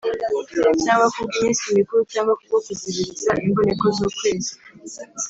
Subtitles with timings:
[0.83, 4.53] cyangwa ku bw’iminsi mikuru cyangwa ku bwo kuziririza imboneko z’ukwezi